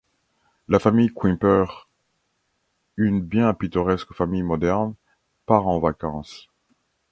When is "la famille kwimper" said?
0.67-1.65